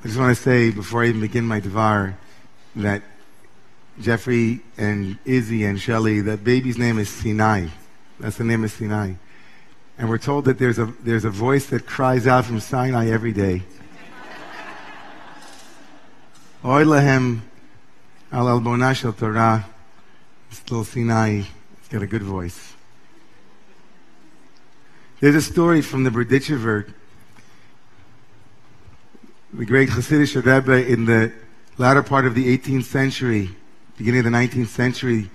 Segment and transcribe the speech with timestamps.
[0.00, 2.16] I just want to say before I even begin my Devar
[2.76, 3.02] that
[4.00, 7.66] Jeffrey and Izzy and Shelly, that baby's name is Sinai.
[8.20, 9.14] That's the name of Sinai.
[9.98, 13.32] And we're told that there's a, there's a voice that cries out from Sinai every
[13.32, 13.62] day.
[16.64, 17.40] Oy lahem
[18.30, 19.66] al albona shel Torah.
[20.48, 21.42] This little Sinai,
[21.78, 22.74] it's got a good voice.
[25.18, 26.92] There's a story from the Berditchever
[29.52, 31.32] the great Hasidic Rebbe in the
[31.78, 33.50] latter part of the 18th century,
[33.96, 35.30] beginning of the 19th century,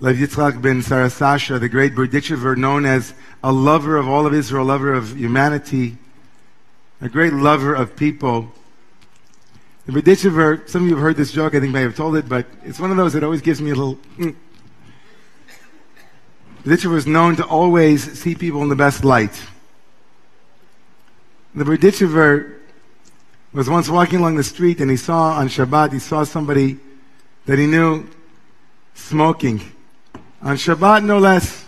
[0.00, 4.64] Levi Yitzchak ben Sarasasha, the great Berditchever, known as a lover of all of Israel,
[4.64, 5.98] lover of humanity,
[7.00, 8.52] a great lover of people.
[9.86, 12.16] The Berditchever, some of you have heard this joke, I think I may have told
[12.16, 13.98] it, but it's one of those that always gives me a little.
[14.16, 14.34] Mm.
[16.64, 19.44] Berditchever was known to always see people in the best light.
[21.54, 22.57] The Berditchever
[23.52, 26.78] was once walking along the street and he saw on Shabbat, he saw somebody
[27.46, 28.06] that he knew
[28.94, 29.60] smoking.
[30.42, 31.64] On Shabbat, no less.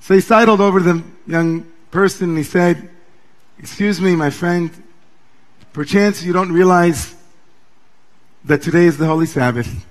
[0.00, 2.88] So he sidled over to the young person and he said,
[3.58, 4.70] Excuse me, my friend,
[5.72, 7.14] perchance you don't realize
[8.44, 9.86] that today is the Holy Sabbath.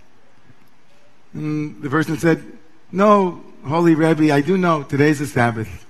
[1.34, 2.44] And the person said,
[2.92, 5.86] No, Holy Rebbe, I do know today's the Sabbath.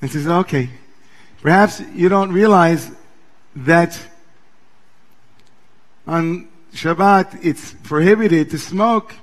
[0.00, 0.70] And he says, Okay.
[1.42, 2.90] Perhaps you don't realize
[3.56, 4.00] that
[6.06, 9.14] on Shabbat it's prohibited to smoke.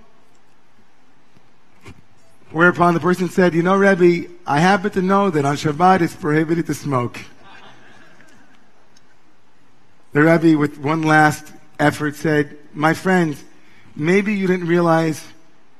[2.52, 6.16] Whereupon the person said, You know, Rebbe, I happen to know that on Shabbat it's
[6.16, 7.20] prohibited to smoke.
[10.14, 13.38] The Rebbe, with one last effort, said, My friend,
[13.95, 15.23] maybe you didn't realize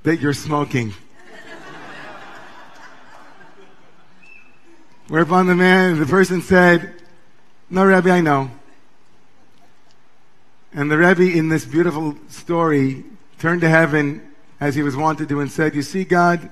[0.04, 0.94] that you're smoking.
[5.08, 6.94] Whereupon the man, the person said,
[7.70, 8.50] no, Rebbe, I know.
[10.74, 13.04] And the Rebbe in this beautiful story
[13.40, 14.22] turned to heaven
[14.60, 16.50] as he was wont to do and said, You see, God,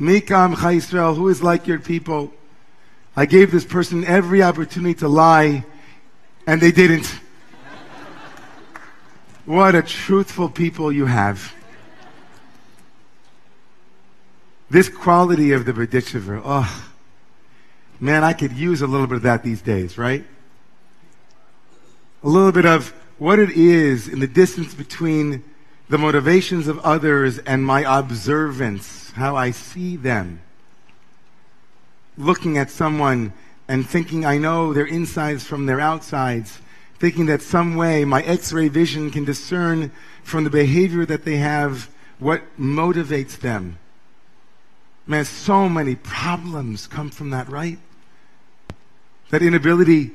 [0.00, 2.32] Mikam Israel, who is like your people?
[3.16, 5.64] I gave this person every opportunity to lie,
[6.46, 7.06] and they didn't.
[9.44, 11.54] what a truthful people you have.
[14.68, 16.93] This quality of the Berditchever, oh,
[18.00, 20.24] Man, I could use a little bit of that these days, right?
[22.22, 25.44] A little bit of what it is in the distance between
[25.88, 30.40] the motivations of others and my observance, how I see them.
[32.16, 33.32] Looking at someone
[33.68, 36.58] and thinking I know their insides from their outsides,
[36.98, 39.90] thinking that some way my x-ray vision can discern
[40.22, 41.88] from the behavior that they have
[42.18, 43.78] what motivates them.
[45.06, 47.78] Man, so many problems come from that, right?
[49.30, 50.12] That inability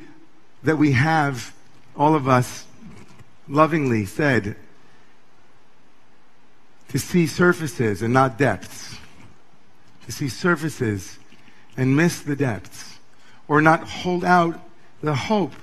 [0.63, 1.53] that we have,
[1.95, 2.65] all of us
[3.47, 4.55] lovingly said,
[6.89, 8.97] to see surfaces and not depths.
[10.07, 11.19] To see surfaces
[11.77, 12.97] and miss the depths.
[13.47, 14.59] Or not hold out
[15.01, 15.53] the hope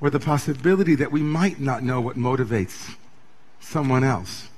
[0.00, 2.94] or the possibility that we might not know what motivates
[3.60, 4.48] someone else.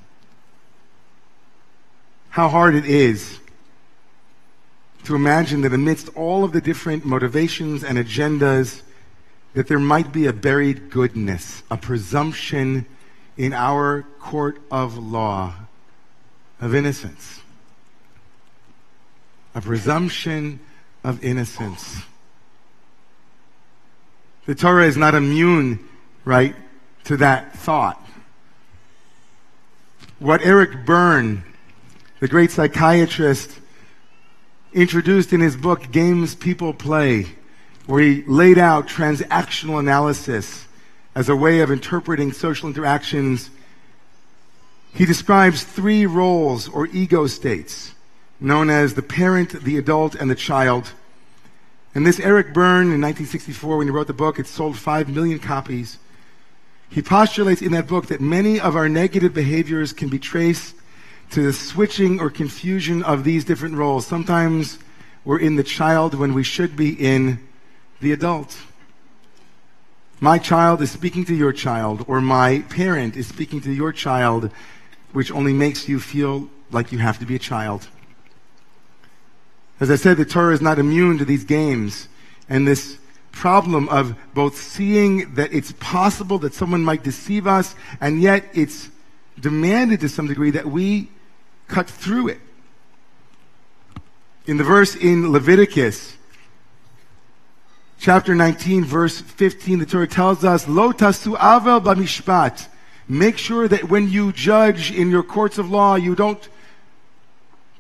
[2.31, 3.41] How hard it is
[5.07, 8.83] to imagine that amidst all of the different motivations and agendas,
[9.55, 12.85] that there might be a buried goodness, a presumption
[13.37, 15.55] in our court of law
[16.61, 17.41] of innocence.
[19.55, 20.59] A presumption
[21.05, 22.03] of innocence.
[24.47, 25.89] The Torah is not immune,
[26.25, 26.57] right,
[27.05, 28.05] to that thought.
[30.19, 31.45] What Eric Berne,
[32.19, 33.61] the great psychiatrist,
[34.77, 37.25] introduced in his book, Games People Play,
[37.87, 40.67] where he laid out transactional analysis
[41.15, 43.49] as a way of interpreting social interactions.
[44.93, 47.95] He describes three roles or ego states,
[48.39, 50.93] known as the parent, the adult, and the child.
[51.95, 55.39] And this Eric Berne in 1964, when he wrote the book, it sold 5 million
[55.39, 55.99] copies.
[56.91, 60.76] He postulates in that book that many of our negative behaviors can be traced
[61.31, 64.07] to the switching or confusion of these different roles.
[64.07, 64.79] Sometimes
[65.25, 67.41] we're in the child when we should be in
[68.01, 68.57] the adult.
[70.21, 74.51] My child is speaking to your child, or my parent is speaking to your child,
[75.13, 77.89] which only makes you feel like you have to be a child.
[79.79, 82.09] As I said, the Torah is not immune to these games
[82.49, 82.99] and this
[83.31, 88.89] problem of both seeing that it's possible that someone might deceive us, and yet it's
[89.39, 91.11] demanded to some degree that we
[91.69, 92.41] cut through it.
[94.47, 96.17] In the verse in Leviticus,
[97.99, 102.69] chapter 19, verse 15, the Torah tells us, Lo tasu avel b'mishpat.
[103.09, 106.49] Make sure that when you judge in your courts of law, you don't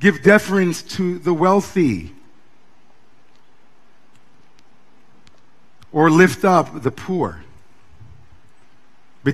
[0.00, 2.12] give deference to the wealthy
[5.92, 7.42] or lift up the poor.
[9.24, 9.32] Do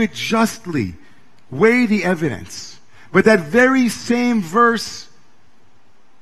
[0.00, 0.94] it justly.
[1.52, 2.80] Weigh the evidence.
[3.12, 5.08] But that very same verse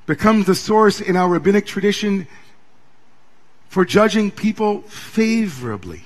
[0.05, 2.27] becomes the source in our rabbinic tradition
[3.69, 6.03] for judging people favorably.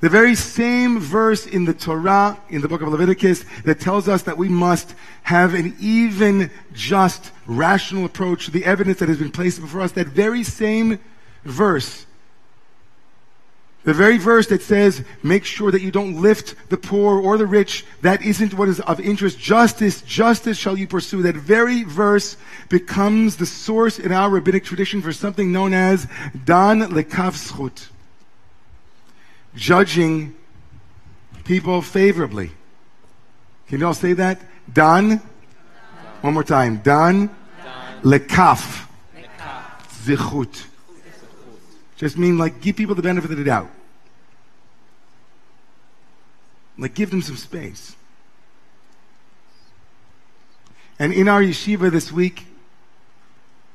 [0.00, 4.22] The very same verse in the Torah, in the book of Leviticus, that tells us
[4.22, 9.30] that we must have an even, just, rational approach to the evidence that has been
[9.30, 10.98] placed before us, that very same
[11.44, 12.06] verse
[13.84, 17.46] the very verse that says, make sure that you don't lift the poor or the
[17.46, 19.38] rich, that isn't what is of interest.
[19.38, 21.22] Justice, justice shall you pursue.
[21.22, 22.36] That very verse
[22.68, 26.06] becomes the source in our rabbinic tradition for something known as
[26.44, 27.88] Dan Lekav Schut.
[29.54, 30.34] Judging
[31.44, 32.52] people favorably.
[33.66, 34.40] Can you all say that?
[34.72, 35.20] Dan?
[36.20, 36.78] One more time.
[36.78, 37.34] Dan?
[38.02, 38.86] Lekaf.
[40.04, 40.66] Zichut.
[42.02, 43.70] Just mean like give people the benefit of the doubt.
[46.76, 47.94] Like give them some space.
[50.98, 52.46] And in our yeshiva this week,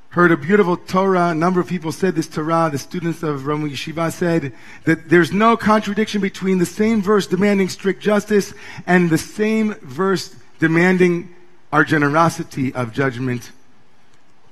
[0.10, 1.30] heard a beautiful Torah.
[1.30, 2.68] A number of people said this Torah.
[2.70, 4.52] The students of Romemu Yeshiva said
[4.84, 8.54] that there's no contradiction between the same verse demanding strict justice
[8.86, 11.34] and the same verse demanding
[11.72, 13.54] our generosity of judgment.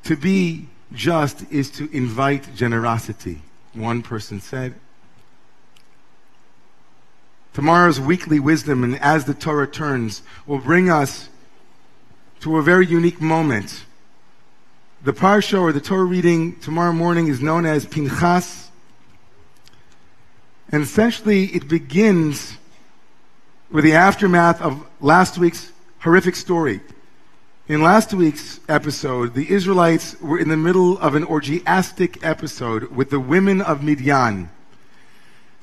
[0.06, 3.42] To be just is to invite generosity
[3.76, 4.76] one person said.
[7.54, 11.30] Tomorrow's weekly wisdom and as the Torah turns will bring us
[12.42, 13.86] to a very unique moment.
[15.04, 18.70] The parsha or the Torah reading tomorrow morning is known as Pinchas.
[20.70, 22.58] And essentially it begins
[23.72, 26.82] with the aftermath of last week's horrific story.
[27.68, 33.10] In last week's episode, the Israelites were in the middle of an orgiastic episode with
[33.10, 34.52] the women of Midian.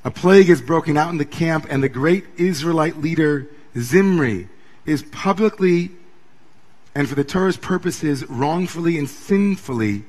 [0.05, 3.47] A plague has broken out in the camp, and the great Israelite leader
[3.79, 4.49] Zimri
[4.85, 5.93] is publicly
[6.93, 10.03] and for the Torah's purposes wrongfully and sinfully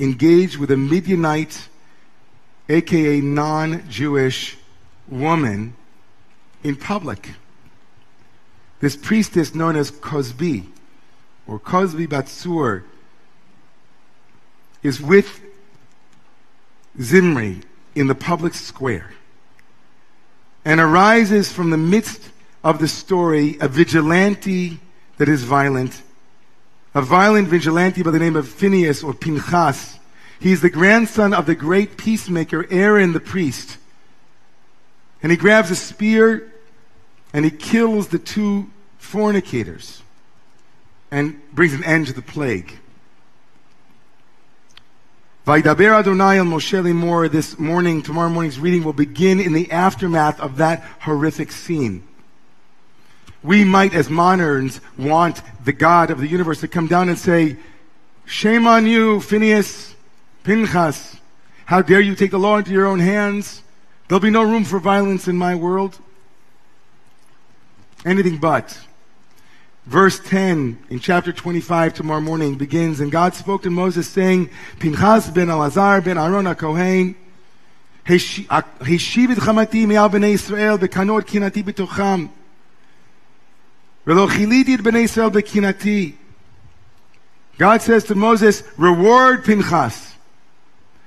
[0.00, 1.68] engaged with a Midianite,
[2.68, 4.56] aka non Jewish
[5.06, 5.76] woman
[6.64, 7.34] in public.
[8.80, 10.72] This priestess known as Cozbi
[11.46, 12.82] or Cozbi Batsur
[14.82, 15.40] is with
[17.00, 17.60] Zimri
[17.94, 19.12] in the public square
[20.64, 22.30] and arises from the midst
[22.64, 24.80] of the story a vigilante
[25.18, 26.02] that is violent,
[26.94, 29.98] a violent vigilante by the name of Phineas or Pinchas.
[30.40, 33.78] He's the grandson of the great peacemaker Aaron the priest.
[35.22, 36.52] And he grabs a spear
[37.32, 40.02] and he kills the two fornicators
[41.10, 42.78] and brings an end to the plague.
[45.46, 50.40] Vaidaber Adonai el Moshe Limor, this morning, tomorrow morning's reading will begin in the aftermath
[50.40, 52.02] of that horrific scene.
[53.44, 57.56] We might, as moderns, want the God of the universe to come down and say,
[58.24, 59.94] Shame on you, Phineas,
[60.42, 61.16] Pinchas.
[61.66, 63.62] How dare you take the law into your own hands?
[64.08, 65.96] There'll be no room for violence in my world.
[68.04, 68.76] Anything but
[69.85, 74.49] Verse 10 in chapter 25 tomorrow morning begins, and God spoke to Moses saying,
[74.79, 77.15] Pinchas ben Elazar ben Aaron HaKohen,
[78.81, 82.25] השיב את חמתי מעל בני ישראל בקנות קנאתי בתוכם.
[84.07, 86.11] ולא כיליתי את בני ישראל בקנאתי.
[87.59, 90.15] God says to Moses, reward Pinchas.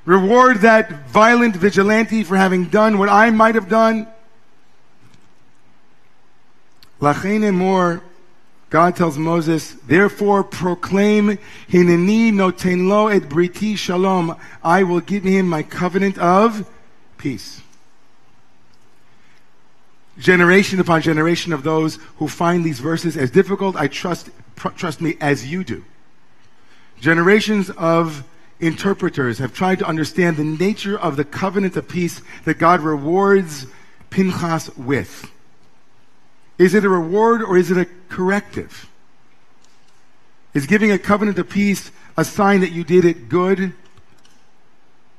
[0.07, 4.07] Reward that violent vigilante for having done what I might have done.
[7.03, 7.83] לכן אמור
[8.70, 14.36] God tells Moses, therefore proclaim, Hineni noten lo et briti shalom.
[14.64, 16.70] I will give him my covenant of
[17.18, 17.62] peace.
[20.20, 25.02] Generation upon generation of those who find these verses as difficult, I trust, pr- trust
[25.02, 25.84] me, as you do.
[27.00, 28.24] Generations of
[28.60, 33.66] interpreters have tried to understand the nature of the covenant of peace that God rewards
[34.10, 35.32] Pinchas with.
[36.60, 38.88] Is it a reward or is it a corrective?
[40.54, 43.74] Is giving a covenant of peace a sign that you did it good?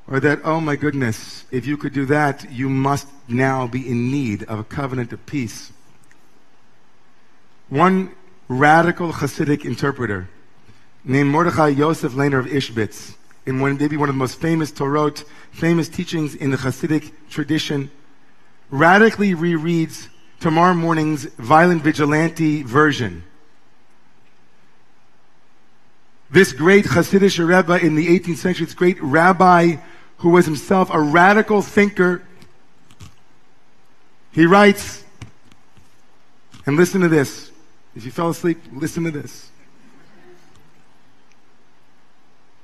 [0.07, 4.11] Or that, oh my goodness, if you could do that, you must now be in
[4.11, 5.73] need of a covenant of peace?
[7.71, 8.15] One
[8.49, 10.29] radical Hasidic interpreter
[11.05, 13.15] named Mordechai Yosef Leiner of Ishbitz
[13.47, 17.91] in one, maybe one of the most famous Torot, famous teachings in the Hasidic tradition,
[18.71, 20.09] radically rereads
[20.40, 23.24] tomorrow morning's violent vigilante version.
[26.30, 29.78] This great Hasidic Rebbe in the 18th century, this great rabbi
[30.18, 32.24] who was himself a radical thinker,
[34.32, 35.04] he writes,
[36.66, 37.52] and listen to this.
[37.96, 39.52] If you fell asleep, listen to this.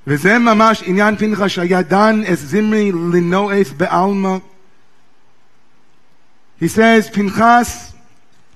[0.08, 4.38] וזה ממש עניין פנחס שהיה דן את זמרי לנואף בעלמא.
[6.59, 7.93] he says, Pinchas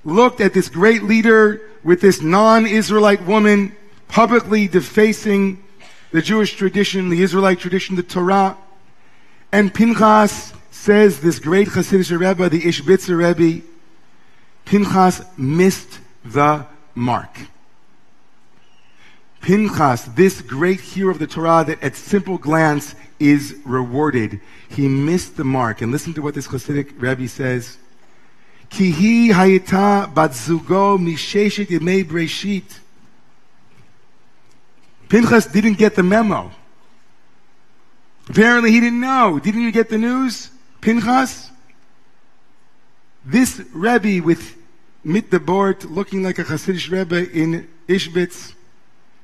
[0.03, 3.75] looked at this great leader with this non-Israelite woman
[4.07, 5.63] publicly defacing
[6.11, 8.57] the Jewish tradition, the Israelite tradition, the Torah.
[9.51, 13.65] And Pinchas says this great Hasidic Rebbe, the Ishbitzer Rebbe,
[14.65, 16.65] Pinchas missed the
[16.95, 17.37] mark.
[19.41, 24.39] Pinchas, this great hero of the Torah that at simple glance is rewarded,
[24.69, 25.81] he missed the mark.
[25.81, 27.77] And listen to what this Hasidic Rebbe says.
[28.71, 32.79] Kihi hayita batzugo misheshet yemei breshit.
[35.09, 36.51] Pinchas didn't get the memo.
[38.29, 39.39] Apparently he didn't know.
[39.39, 40.49] Didn't you get the news,
[40.79, 41.51] Pinchas?
[43.25, 44.55] This Rebbe with
[45.03, 48.53] mit the board looking like a Hasidic Rebbe in Ishbitz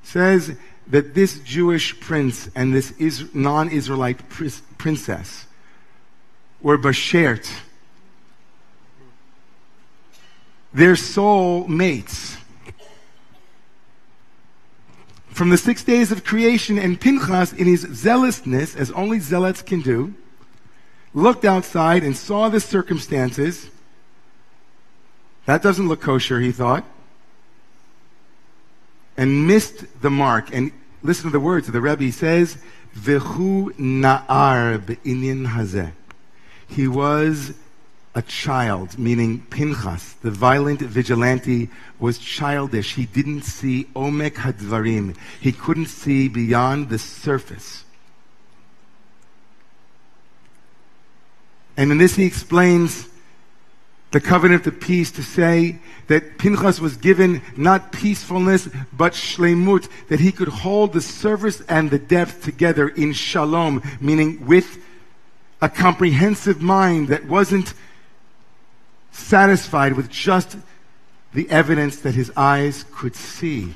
[0.03, 2.93] says that this Jewish prince and this
[3.33, 5.45] non-Israelite princess
[6.61, 7.49] were bashert.
[10.77, 12.37] Their soul mates.
[15.29, 19.81] From the six days of creation, and Pinchas, in his zealousness, as only zealots can
[19.81, 20.13] do,
[21.13, 23.69] looked outside and saw the circumstances.
[25.45, 26.83] That doesn't look kosher, he thought
[29.17, 30.53] and missed the mark.
[30.53, 32.03] And listen to the words of the Rebbe.
[32.03, 32.57] He says,
[32.95, 35.91] V'hu na'ar be'inyan hazeh.
[36.67, 37.53] He was
[38.17, 41.69] a child, meaning Pinchas, the violent vigilante,
[41.99, 42.95] was childish.
[42.95, 45.15] He didn't see omek hadvarim.
[45.39, 47.85] He couldn't see beyond the surface.
[51.77, 53.07] And in this he explains
[54.09, 59.87] the covenant of the peace to say that Pinchas was given not peacefulness, but shlemut,
[60.07, 64.79] that he could hold the surface and the depth together in shalom, meaning with
[65.61, 67.75] a comprehensive mind that wasn't
[69.17, 70.57] satisfied with just
[71.33, 73.73] the evidence that his eyes could see.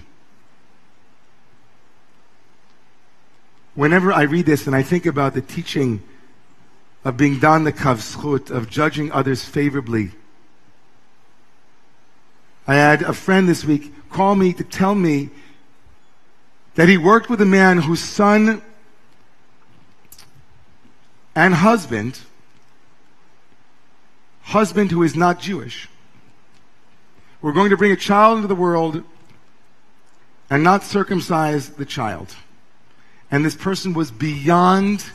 [3.75, 6.01] Whenever I read this and I think about the teaching
[7.03, 10.11] of being dan the kavschut, of judging others favorably,
[12.67, 15.29] I had a friend this week call me to tell me
[16.75, 18.61] that he worked with a man whose son
[21.35, 22.19] and husband,
[24.43, 25.87] husband who is not Jewish,
[27.41, 29.03] We're going to bring a child into the world
[30.49, 32.35] and not circumcise the child.
[33.31, 35.09] And this person was beyond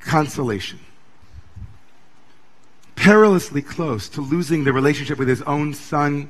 [0.00, 0.78] consolation
[2.98, 6.28] perilously close to losing the relationship with his own son.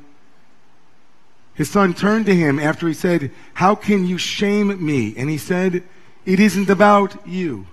[1.54, 5.14] His son turned to him after he said, How can you shame me?
[5.16, 5.82] And he said,
[6.26, 7.66] It isn't about you.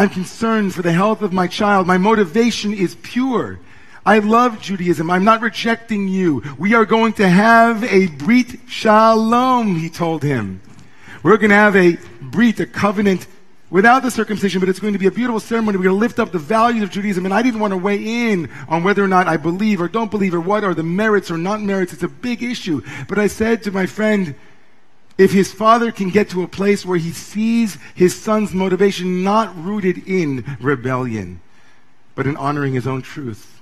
[0.00, 1.86] I'm concerned for the health of my child.
[1.86, 3.60] My motivation is pure.
[4.06, 5.10] I love Judaism.
[5.10, 6.42] I'm not rejecting you.
[6.56, 10.62] We are going to have a Brit Shalom, he told him.
[11.22, 13.26] We're going to have a Brit, a covenant
[13.68, 15.76] without the circumcision, but it's going to be a beautiful ceremony.
[15.76, 17.26] We're going to lift up the values of Judaism.
[17.26, 20.10] And I didn't want to weigh in on whether or not I believe or don't
[20.10, 21.92] believe or what are the merits or not merits.
[21.92, 22.80] It's a big issue.
[23.06, 24.34] But I said to my friend,
[25.20, 29.54] if his father can get to a place where he sees his son's motivation not
[29.62, 31.42] rooted in rebellion,
[32.14, 33.60] but in honoring his own truth,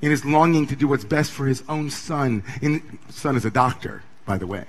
[0.00, 3.50] in his longing to do what's best for his own son, in, son is a
[3.50, 4.66] doctor, by the way.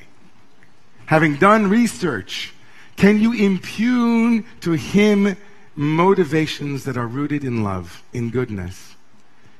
[1.05, 2.55] Having done research,
[2.95, 5.37] can you impugn to him
[5.75, 8.95] motivations that are rooted in love, in goodness?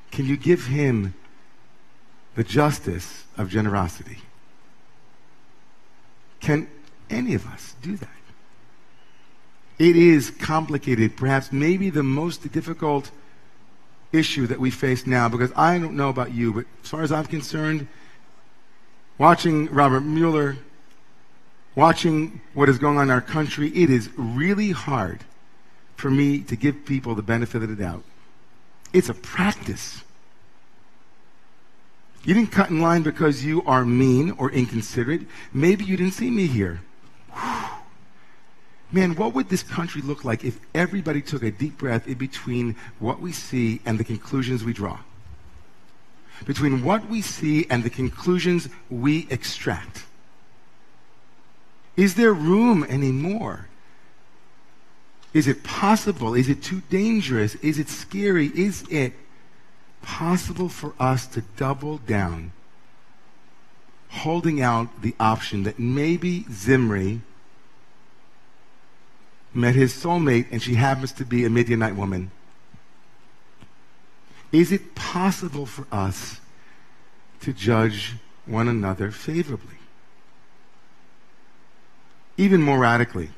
[0.10, 1.14] Can you give him
[2.34, 4.18] the justice of generosity?
[6.40, 6.70] Can
[7.10, 8.10] any of us do that?
[9.80, 13.12] It is complicated, perhaps maybe the most difficult
[14.12, 17.12] issue that we face now because I don't know about you, but as far as
[17.12, 17.88] I'm concerned,
[19.18, 20.58] watching Robert Mueller
[21.78, 25.24] watching what is going on in our country, it is really hard
[25.96, 28.04] for me to give people the benefit of the doubt.
[28.94, 30.04] It's a practice.
[32.28, 35.22] You didn't cut in line because you are mean or inconsiderate.
[35.54, 36.82] Maybe you didn't see me here.
[38.92, 42.76] man, what would this country look like if everybody took a deep breath in between
[43.00, 45.00] what we see and the conclusions we draw?
[46.46, 50.04] Between what we see and the conclusions we extract.
[51.96, 53.70] Is there room anymore?
[55.34, 56.34] Is it possible?
[56.34, 57.56] Is it too dangerous?
[57.56, 58.48] Is it scary?
[58.48, 59.14] Is it
[60.02, 62.52] possible for us to double down,
[64.10, 67.22] holding out the option that maybe Zimri
[69.54, 72.32] met his soulmate and she happens to be a Midianite woman?
[74.52, 76.40] Is it possible for us
[77.42, 79.76] to judge one another favorably?
[82.38, 83.32] Even more radically,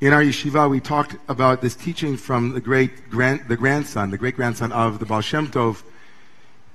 [0.00, 4.18] in our yeshiva, we talked about this teaching from the great grand, the grandson, the
[4.18, 5.82] great grandson of the Baal Shem Tov,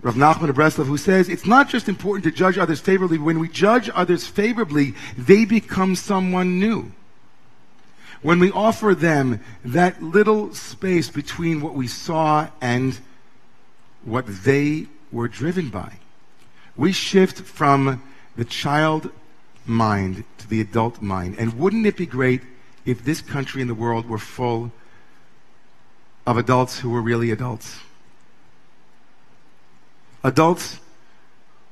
[0.02, 3.18] Rav Nachman of Breslov, who says it's not just important to judge others favorably.
[3.18, 6.92] When we judge others favorably, they become someone new.
[8.22, 13.00] When we offer them that little space between what we saw and
[14.04, 15.94] what they were driven by,
[16.76, 18.04] we shift from
[18.36, 19.12] the child
[19.66, 21.36] mind to the adult mind.
[21.38, 22.42] And wouldn't it be great
[22.86, 24.72] if this country and the world were full
[26.26, 27.80] of adults who were really adults.
[30.24, 30.80] Adults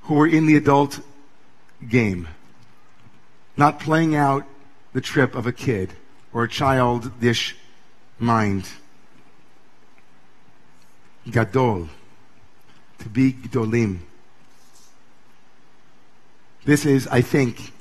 [0.04, 1.00] who were in the adult
[1.88, 2.28] game,
[3.56, 4.46] not playing out
[4.94, 5.94] the trip of a kid
[6.34, 7.56] or a childish
[8.20, 8.68] mind.
[11.30, 11.88] Gadol,
[13.00, 14.00] to be Gdolim.
[16.66, 17.72] This is, I think,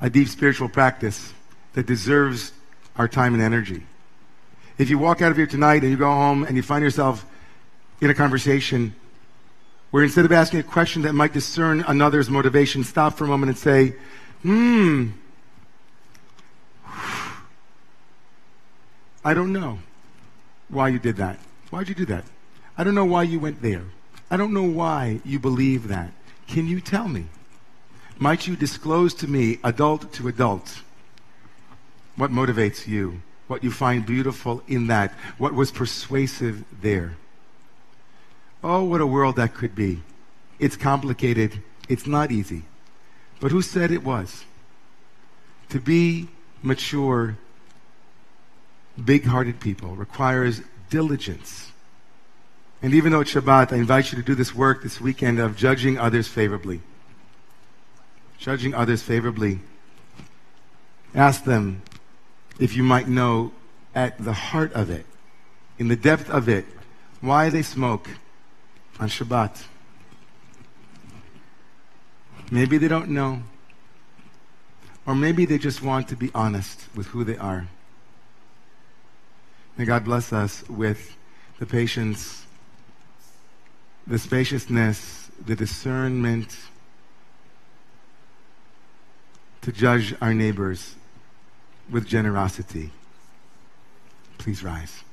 [0.00, 1.32] a deep spiritual practice
[1.76, 2.52] that deserves
[2.96, 3.82] our time and energy.
[4.78, 7.24] If you walk out of here tonight and you go home and you find yourself
[8.00, 8.94] in a conversation
[9.90, 13.50] where instead of asking a question that might discern another's motivation, stop for a moment
[13.50, 13.94] and say,
[14.40, 15.08] hmm,
[19.22, 19.78] I don't know
[20.70, 21.38] why you did that.
[21.68, 22.24] Why'd you do that?
[22.78, 23.84] I don't know why you went there.
[24.30, 26.10] I don't know why you believe that.
[26.48, 27.26] Can you tell me?
[28.18, 30.80] Might you disclose to me, adult to adult,
[32.16, 33.22] what motivates you?
[33.46, 35.12] What you find beautiful in that?
[35.38, 37.16] What was persuasive there?
[38.62, 40.02] Oh, what a world that could be.
[40.58, 41.62] It's complicated.
[41.88, 42.62] It's not easy.
[43.38, 44.44] But who said it was?
[45.68, 46.28] To be
[46.62, 47.36] mature,
[49.02, 51.70] big hearted people requires diligence.
[52.82, 55.56] And even though it's Shabbat, I invite you to do this work this weekend of
[55.56, 56.80] judging others favorably.
[58.38, 59.60] Judging others favorably.
[61.14, 61.82] Ask them,
[62.58, 63.52] if you might know
[63.94, 65.06] at the heart of it,
[65.78, 66.64] in the depth of it,
[67.20, 68.08] why they smoke
[68.98, 69.64] on Shabbat.
[72.50, 73.42] Maybe they don't know.
[75.06, 77.68] Or maybe they just want to be honest with who they are.
[79.76, 81.16] May God bless us with
[81.58, 82.46] the patience,
[84.06, 86.56] the spaciousness, the discernment
[89.62, 90.94] to judge our neighbors
[91.90, 92.90] with generosity.
[94.38, 95.05] Please rise.